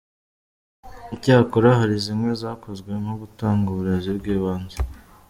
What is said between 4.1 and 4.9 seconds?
bw’ibanze.